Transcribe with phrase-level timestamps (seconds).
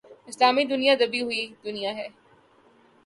[0.29, 2.07] اسلامی دنیا دبی ہوئی دنیا ہے۔